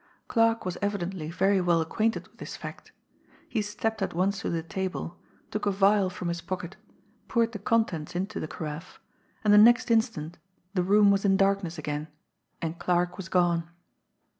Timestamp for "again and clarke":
11.77-13.15